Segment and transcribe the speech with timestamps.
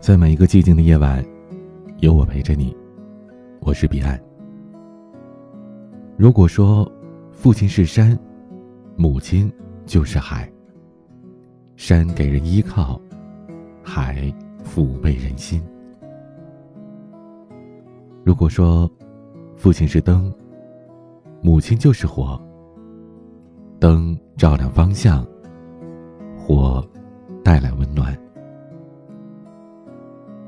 [0.00, 1.22] 在每一个寂静的夜晚，
[1.98, 2.74] 有我陪着你。
[3.60, 4.18] 我是彼岸。
[6.16, 6.90] 如果说
[7.30, 8.18] 父亲是山，
[8.96, 9.52] 母亲
[9.84, 10.50] 就是海。
[11.76, 12.98] 山给人依靠，
[13.82, 14.32] 海
[14.64, 15.62] 抚慰人心。
[18.24, 18.90] 如果说
[19.54, 20.32] 父亲是灯，
[21.42, 22.40] 母亲就是火。
[23.78, 25.26] 灯照亮方向，
[26.38, 26.82] 火
[27.44, 28.18] 带来温暖。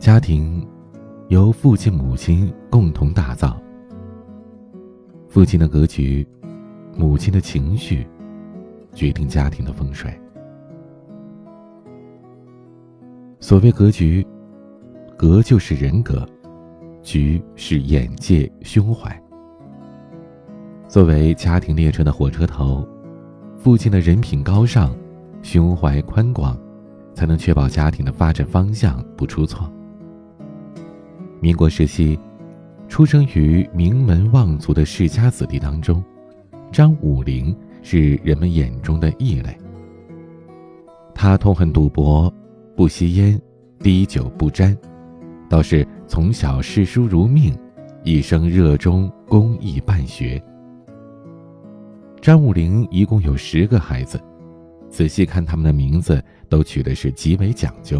[0.00, 0.66] 家庭
[1.28, 3.60] 由父亲、母亲共同打造。
[5.28, 6.26] 父亲的格局，
[6.96, 8.06] 母亲的情绪，
[8.94, 10.10] 决定家庭的风水。
[13.40, 14.26] 所谓格局，
[15.18, 16.26] 格就是人格，
[17.02, 19.14] 局是眼界、胸怀。
[20.88, 22.88] 作为家庭列车的火车头，
[23.54, 24.96] 父亲的人品高尚，
[25.42, 26.58] 胸怀宽广，
[27.12, 29.70] 才能确保家庭的发展方向不出错。
[31.42, 32.18] 民国时期，
[32.86, 36.04] 出生于名门望族的世家子弟当中，
[36.70, 39.56] 张武龄是人们眼中的异类。
[41.14, 42.30] 他痛恨赌博，
[42.76, 43.40] 不吸烟，
[43.78, 44.76] 滴酒不沾，
[45.48, 47.58] 倒是从小视书如命，
[48.04, 50.42] 一生热衷公益办学。
[52.20, 54.20] 张武龄一共有十个孩子，
[54.90, 57.98] 仔细看他们的名字，都取的是极为讲究。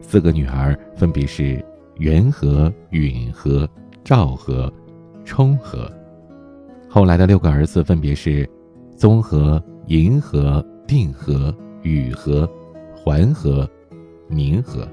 [0.00, 1.62] 四个女儿分别是。
[2.00, 3.68] 元和、允和、
[4.02, 4.72] 昭和、
[5.22, 5.86] 冲和，
[6.88, 8.48] 后来的六个儿子分别是
[8.96, 12.50] 宗和、银河、定和、宇和、
[12.96, 13.68] 桓和、
[14.28, 14.88] 宁和。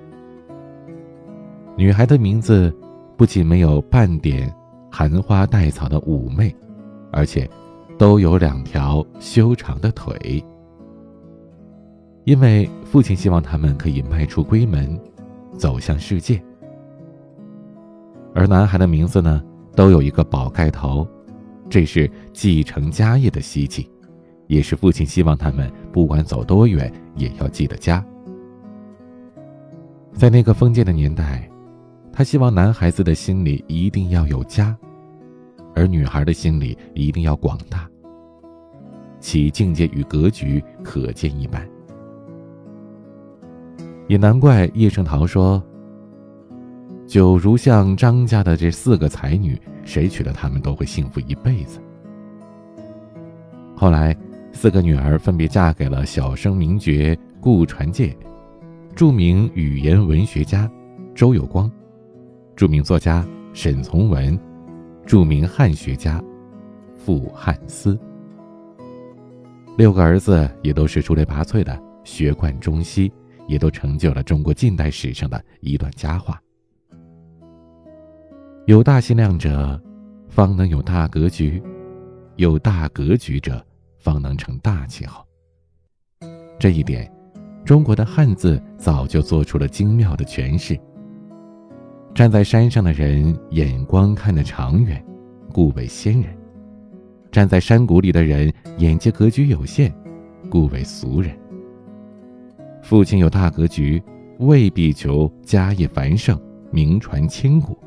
[1.78, 2.75] 女孩的名字
[3.16, 4.53] 不仅没有半点
[4.91, 6.53] 含花带草的妩媚，
[7.09, 7.50] 而且
[7.97, 10.44] 都有两条修长的腿，
[12.25, 15.00] 因为父亲希望他们可以迈出闺门，
[15.58, 16.44] 走向世界。
[18.38, 19.43] 而男孩的名字呢，
[19.75, 21.07] 都有一个宝盖头，
[21.71, 23.89] 这是继承家业的希冀，
[24.45, 28.06] 也是父亲希望他们不管走多远也要记得家。
[30.13, 31.50] 在那个封建的年代，
[32.13, 34.78] 他希望男孩子的心里一定要有家，
[35.73, 37.89] 而女孩的心里一定要广大。
[39.19, 41.67] 其境界与格局可见一斑。
[44.07, 45.59] 也难怪叶圣陶说。
[47.07, 51.81] 就如像张家的这四个才女，谁娶了她们都会幸福一辈子。
[53.75, 54.16] 后来，
[54.51, 58.16] 四个女儿分别嫁给了小生名角顾传介、
[58.94, 60.69] 著名语言文学家
[61.16, 61.72] 周有光、
[62.56, 64.38] 著名作家沈从文、
[65.06, 66.22] 著名汉学家
[66.97, 67.97] 傅汉思。
[69.78, 73.13] 六个儿子也都是出类拔萃的，学贯中西，
[73.47, 76.41] 也都成就了中国近代史上的一段佳话。
[78.67, 79.81] 有大心量者，
[80.28, 81.63] 方能有大格局；
[82.35, 83.66] 有大格局者，
[83.97, 85.25] 方能成大气候。
[86.59, 87.09] 这一点，
[87.63, 90.77] 中国的汉字早就做出了精妙的诠释。
[92.13, 95.01] 站在山上的人眼光看得长远，
[95.53, 96.35] 故为仙人；
[97.31, 99.89] 站在山谷里的人眼界格局有限，
[100.51, 101.33] 故为俗人。
[102.81, 104.03] 父亲有大格局，
[104.39, 106.38] 未必求家业繁盛、
[106.69, 107.77] 名传千古。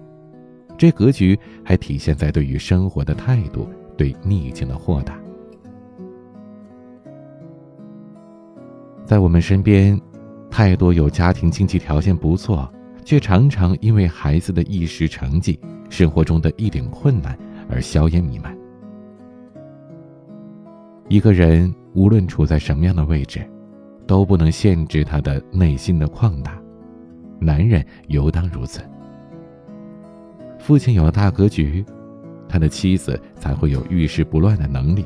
[0.80, 3.68] 这格局还体现在对于生活的态度，
[3.98, 5.20] 对逆境的豁达。
[9.04, 10.00] 在我们身边，
[10.50, 12.66] 太多有家庭经济条件不错，
[13.04, 17.38] 却常常因为孩子的一时成绩、生活中的一点困难
[17.68, 18.56] 而硝烟弥漫。
[21.10, 23.46] 一个人无论处在什么样的位置，
[24.06, 26.58] 都不能限制他的内心的旷达，
[27.38, 28.80] 男人尤当如此。
[30.60, 31.84] 父亲有了大格局，
[32.48, 35.04] 他的妻子才会有遇事不乱的能力，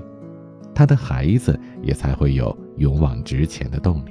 [0.74, 4.10] 他的孩子也才会有勇往直前的动力。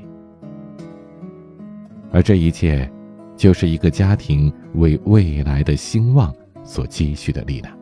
[2.11, 2.89] 而这一切，
[3.35, 6.33] 就是一个家庭为未来的兴旺
[6.63, 7.77] 所积蓄的力量。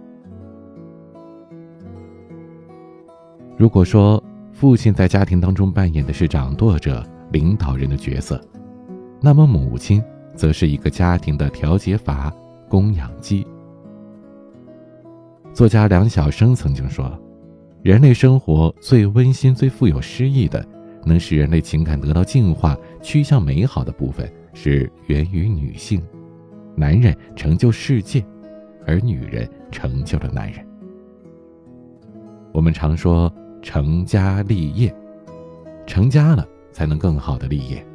[3.58, 4.22] 如果说
[4.52, 8.42] 父亲在家庭当中扮演的是掌舵者、领导人的角色，
[9.22, 10.04] 那么母亲
[10.36, 12.34] 则是一个家庭的调节阀。
[12.70, 13.46] 供养机。
[15.54, 17.12] 作家梁晓声曾经说
[17.84, 20.66] ：“人类生活最温馨、最富有诗意的，
[21.06, 26.02] 能使人类情感得到净化、趋向美好的部分，是源于女性。
[26.74, 28.24] 男人成就世界，
[28.88, 30.66] 而女人成就了男人。
[32.54, 33.32] 我们常说
[33.62, 34.94] 成家立业，
[35.86, 37.86] 成家了才能更好的立业，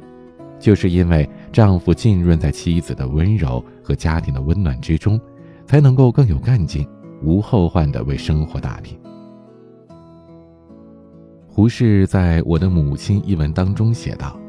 [0.59, 5.19] 就是因为丈夫浸润在妻子的温柔和家庭的温暖之中，
[5.65, 6.87] 才能够更有干劲、
[7.23, 8.99] 无后患的为生活打拼。
[11.47, 14.39] 胡适在我的母亲一文当中写道：“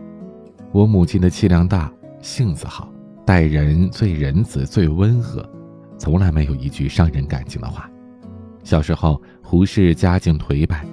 [0.73, 2.93] 我母亲的气量大，性子好，
[3.25, 5.49] 待人最仁慈、最温和，
[5.97, 7.91] 从来没有一句伤人感情的话。”
[8.63, 10.85] 小时候，胡适家境颓败，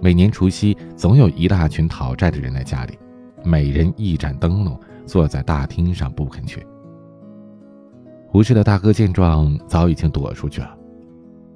[0.00, 2.98] 每年除夕总有一大群讨债的人来家里，
[3.44, 6.66] 每人一盏灯笼，坐在大厅上不肯去。
[8.26, 10.77] 胡适的大哥见状，早已经躲出去了，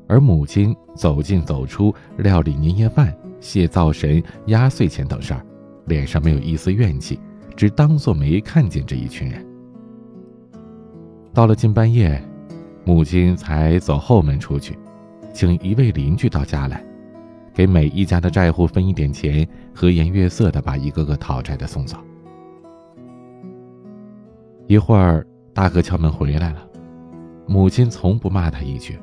[0.06, 3.14] 而母亲走进走出，料理年夜饭。
[3.40, 5.44] 谢灶神、压岁钱等事儿，
[5.86, 7.18] 脸上没有一丝怨气，
[7.56, 9.44] 只当作没看见这一群人。
[11.34, 12.22] 到了近半夜，
[12.84, 14.78] 母亲才走后门出去，
[15.32, 16.84] 请一位邻居到家来，
[17.52, 19.44] 给每一家的债户分一点钱，
[19.74, 21.96] 和颜悦色的把一个个讨债的送走。
[24.68, 26.64] 一会儿，大哥敲门回来了，
[27.48, 28.96] 母亲从不骂他一句，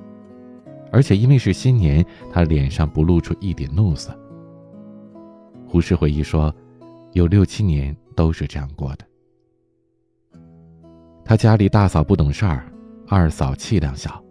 [0.92, 4.18] 而且因为是新年，他脸上不露出一点怒色。
[5.68, 6.54] 胡适回忆说
[7.14, 9.06] ：“有六七年都是这样过的。
[11.24, 12.66] 他家里大嫂不懂事儿，
[13.08, 14.24] 二嫂气量小，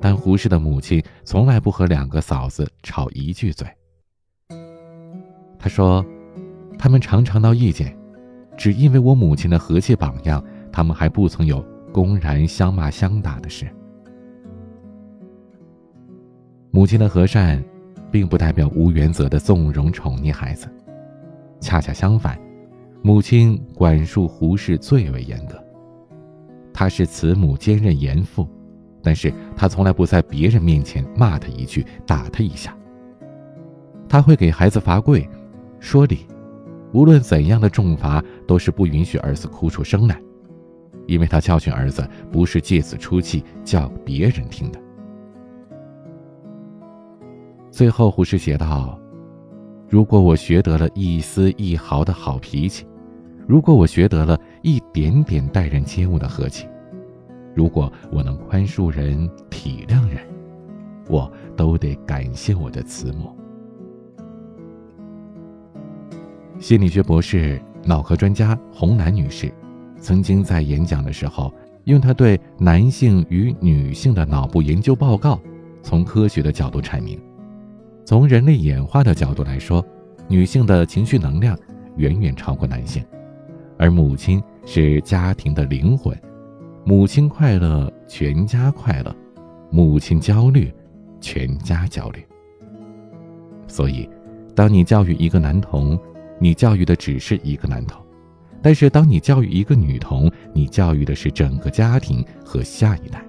[0.00, 3.68] 但胡适的母亲从来不和两个嫂子吵一句嘴。
[5.58, 6.04] 他说，
[6.78, 7.94] 他们常常闹意见，
[8.56, 10.42] 只因为我母亲的和气榜样，
[10.72, 13.66] 他们还不曾有公然相骂相打的事。
[16.74, 17.62] 母亲的和善。”
[18.14, 20.68] 并不代表无原则的纵容宠溺孩子，
[21.60, 22.38] 恰恰相反，
[23.02, 25.60] 母亲管束胡适最为严格。
[26.72, 28.48] 她是慈母兼任严父，
[29.02, 32.72] 但是她从来不在别人面前骂他一句、打他一下。
[34.08, 35.28] 他会给孩子罚跪，
[35.80, 36.24] 说理，
[36.92, 40.16] 无论怎样的重罚都是不允许儿子哭出声来，
[41.08, 44.80] 因为他教训儿子不是借此出气叫别人听的。
[47.74, 48.96] 最后，胡适写道
[49.90, 52.86] ：“如果我学得了一丝一毫的好脾气，
[53.48, 56.68] 如果我学得了一点点待人接物的和气，
[57.52, 60.20] 如果我能宽恕人、体谅人，
[61.08, 63.36] 我都得感谢我的慈母。”
[66.60, 69.52] 心理学博士、脑科专家洪楠女士，
[69.98, 71.52] 曾经在演讲的时候，
[71.86, 75.40] 用她对男性与女性的脑部研究报告，
[75.82, 77.20] 从科学的角度阐明。
[78.04, 79.84] 从人类演化的角度来说，
[80.28, 81.58] 女性的情绪能量
[81.96, 83.02] 远远超过男性，
[83.78, 86.14] 而母亲是家庭的灵魂，
[86.84, 89.10] 母亲快乐，全家快乐；
[89.70, 90.70] 母亲焦虑，
[91.18, 92.22] 全家焦虑。
[93.66, 94.08] 所以，
[94.54, 95.98] 当你教育一个男童，
[96.38, 97.98] 你教育的只是一个男童；
[98.60, 103.24] 但是，当你教育一个女童，你教育的是整个家庭和下一代。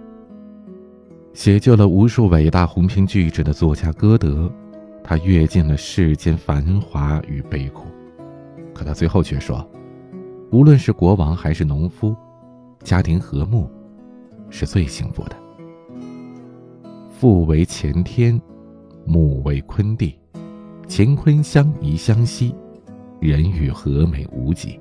[1.34, 4.52] 写就了无数伟大鸿篇巨制的作家歌德。
[5.08, 7.86] 他阅尽了世间繁华与悲苦，
[8.74, 9.64] 可他最后却说
[10.52, 12.16] ：“无论是国王还是农夫，
[12.84, 13.70] 家庭和睦
[14.50, 15.36] 是最幸福的。
[17.12, 18.42] 父为乾天，
[19.06, 20.18] 母为坤地，
[20.90, 22.56] 乾坤相宜相惜，
[23.20, 24.80] 人与和美无极。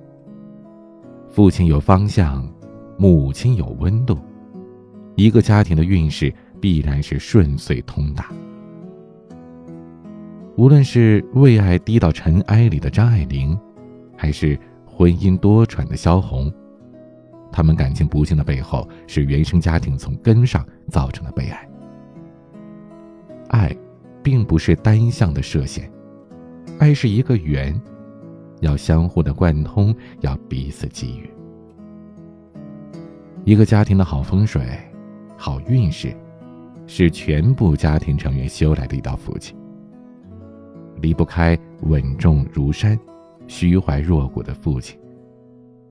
[1.28, 2.50] 父亲有方向，
[2.96, 4.16] 母亲有温度，
[5.16, 8.32] 一个家庭的运势必然是顺遂通达。”
[10.56, 13.58] 无论是为爱低到尘埃里的张爱玲，
[14.16, 16.52] 还是婚姻多舛的萧红，
[17.50, 21.68] 他们感情不幸的背后是原生家庭从根上造成的悲哀。
[23.48, 23.76] 爱，
[24.22, 25.90] 并不是单向的射线，
[26.78, 27.80] 爱是一个圆，
[28.60, 31.28] 要相互的贯通，要彼此给予。
[33.44, 34.64] 一个家庭的好风水、
[35.36, 36.16] 好运势，
[36.86, 39.54] 是全部家庭成员修来的一道福气。
[41.04, 42.98] 离不开稳重如山、
[43.46, 44.98] 虚怀若谷的父亲，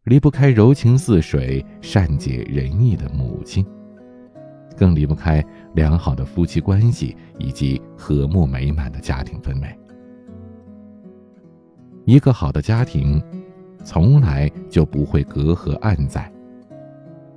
[0.05, 3.63] 离不开柔情似水、善解人意的母亲，
[4.75, 9.79] 更离不开良好的夫妻关系以及和睦美满的家庭氛围。
[12.05, 13.21] 一个好的家庭，
[13.83, 16.27] 从来就不会隔阂暗在、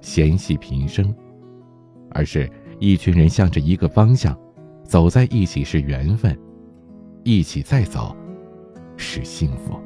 [0.01, 1.15] 嫌隙平生，
[2.09, 4.35] 而是一群人向着一个方向，
[4.83, 6.35] 走在一起是缘分。
[7.27, 8.17] 一起再走，
[8.97, 9.81] 是幸福。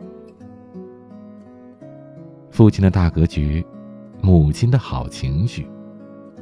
[2.51, 3.65] 父亲的大格局，
[4.21, 5.67] 母亲的好情绪，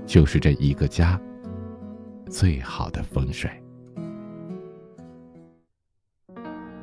[0.04, 1.16] 就是这一个家
[2.28, 3.48] 最好的风水。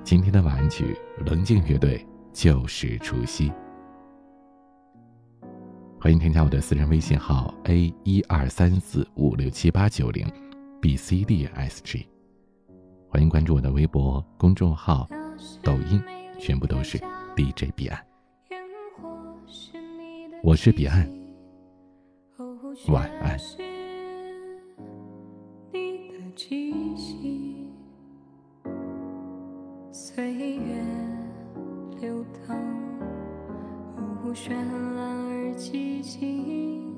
[0.01, 1.97] 今天的晚曲，棱镜乐队
[2.31, 3.49] 《旧时除夕》。
[5.99, 10.25] 欢迎添加我的私人微信号 a 一二三四五六七八九零
[10.79, 12.07] b c d s g。
[13.15, 15.07] 欢迎关注我的微博公众号、
[15.63, 16.03] 抖音，
[16.37, 16.97] 全部都是
[17.33, 17.97] DJ 彼岸。
[20.43, 21.09] 我是彼岸，
[22.89, 23.39] 晚安。
[29.93, 30.83] 岁月
[32.01, 32.59] 流淌，
[34.33, 34.49] 绚
[34.93, 36.93] 烂而寂静。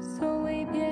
[0.00, 0.89] 所谓别